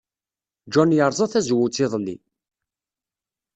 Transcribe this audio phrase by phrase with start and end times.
[0.73, 2.15] John yerẓa tazewwut iḍelli.